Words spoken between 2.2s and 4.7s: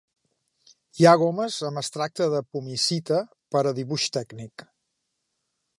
de Pumicita per a dibuix tècnic.